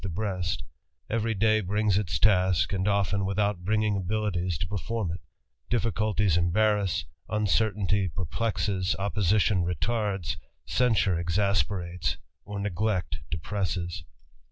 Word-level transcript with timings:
the 0.03 0.09
JargasFT 0.09 0.63
every 1.11 1.35
d^'Y 1.35 1.63
brings 1.63 1.95
its 1.95 2.17
task, 2.17 2.73
1 2.73 3.23
without 3.23 3.63
bringing 3.63 3.97
abilities 3.97 4.57
to 4.57 4.65
perform 4.65 5.11
it; 5.11 5.21
difficulties 5.69 6.37
5S, 6.37 7.05
uncertainty 7.29 8.07
perplexes, 8.09 8.95
opposition 8.97 9.63
retards, 9.63 10.37
censure 10.65 11.23
tes, 11.23 12.17
or 12.45 12.59
neglect 12.59 13.19
depresses. 13.29 14.03